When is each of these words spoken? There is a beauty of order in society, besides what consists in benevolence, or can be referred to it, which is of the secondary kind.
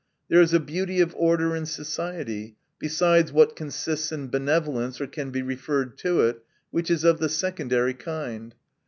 There 0.29 0.41
is 0.41 0.51
a 0.51 0.59
beauty 0.59 0.99
of 0.99 1.13
order 1.15 1.55
in 1.55 1.67
society, 1.67 2.55
besides 2.79 3.31
what 3.31 3.55
consists 3.55 4.11
in 4.11 4.29
benevolence, 4.29 4.99
or 4.99 5.05
can 5.05 5.29
be 5.29 5.43
referred 5.43 5.95
to 5.99 6.21
it, 6.21 6.39
which 6.71 6.89
is 6.89 7.03
of 7.03 7.19
the 7.19 7.29
secondary 7.29 7.93
kind. 7.93 8.55